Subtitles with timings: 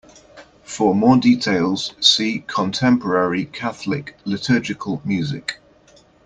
[0.63, 5.59] For more details, see Contemporary Catholic liturgical music.